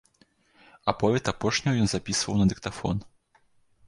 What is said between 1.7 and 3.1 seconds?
ён запісваў на дыктафон.